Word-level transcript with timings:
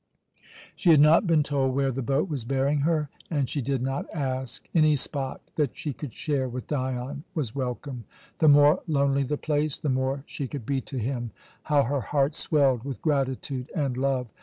She 0.75 0.89
had 0.89 0.99
not 0.99 1.27
been 1.27 1.43
told 1.43 1.75
where 1.75 1.91
the 1.91 2.01
boat 2.01 2.27
was 2.27 2.43
bearing 2.43 2.79
her, 2.79 3.11
and 3.29 3.47
she 3.47 3.61
did 3.61 3.83
not 3.83 4.09
ask. 4.11 4.67
Any 4.73 4.95
spot 4.95 5.41
that 5.57 5.77
she 5.77 5.93
could 5.93 6.11
share 6.11 6.49
with 6.49 6.65
Dion 6.65 7.23
was 7.35 7.53
welcome. 7.53 8.05
The 8.39 8.47
more 8.47 8.81
lonely 8.87 9.21
the 9.21 9.37
place, 9.37 9.77
the 9.77 9.89
more 9.89 10.23
she 10.25 10.47
could 10.47 10.65
be 10.65 10.81
to 10.81 10.97
him. 10.97 11.29
How 11.65 11.83
her 11.83 12.01
heart 12.01 12.33
swelled 12.33 12.81
with 12.83 12.99
gratitude 13.03 13.69
and 13.75 13.95
love! 13.95 14.33